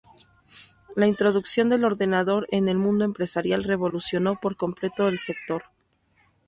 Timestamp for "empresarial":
3.05-3.63